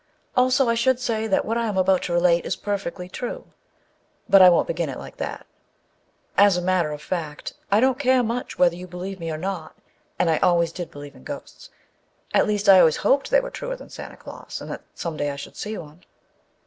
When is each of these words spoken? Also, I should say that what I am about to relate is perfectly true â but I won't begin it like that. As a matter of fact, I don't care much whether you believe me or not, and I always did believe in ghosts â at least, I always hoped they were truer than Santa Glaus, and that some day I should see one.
Also, 0.35 0.67
I 0.67 0.73
should 0.73 0.99
say 0.99 1.27
that 1.27 1.45
what 1.45 1.59
I 1.59 1.67
am 1.67 1.77
about 1.77 2.01
to 2.09 2.13
relate 2.13 2.43
is 2.43 2.55
perfectly 2.55 3.07
true 3.07 3.45
â 3.47 3.51
but 4.27 4.41
I 4.41 4.49
won't 4.49 4.65
begin 4.65 4.89
it 4.89 4.97
like 4.97 5.17
that. 5.17 5.45
As 6.35 6.57
a 6.57 6.61
matter 6.63 6.91
of 6.91 7.03
fact, 7.03 7.53
I 7.71 7.79
don't 7.79 7.99
care 7.99 8.23
much 8.23 8.57
whether 8.57 8.75
you 8.75 8.87
believe 8.87 9.19
me 9.19 9.29
or 9.29 9.37
not, 9.37 9.75
and 10.17 10.27
I 10.27 10.37
always 10.37 10.71
did 10.71 10.89
believe 10.89 11.13
in 11.13 11.23
ghosts 11.23 11.69
â 12.33 12.39
at 12.39 12.47
least, 12.47 12.67
I 12.67 12.79
always 12.79 12.97
hoped 12.97 13.29
they 13.29 13.41
were 13.41 13.51
truer 13.51 13.75
than 13.75 13.91
Santa 13.91 14.15
Glaus, 14.17 14.59
and 14.59 14.71
that 14.71 14.81
some 14.95 15.17
day 15.17 15.29
I 15.29 15.35
should 15.35 15.55
see 15.55 15.77
one. 15.77 16.03